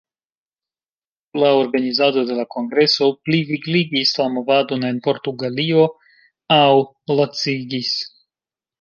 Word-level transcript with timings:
Ĉu 1.33 1.41
la 1.43 1.51
organizado 1.57 2.23
de 2.31 2.37
la 2.39 2.47
kongreso 2.55 3.11
plivigligis 3.29 4.17
la 4.23 4.29
movadon 4.39 4.91
en 4.91 5.05
Portugalio 5.11 5.89
aŭ 6.61 6.71
lacigis? 7.23 7.97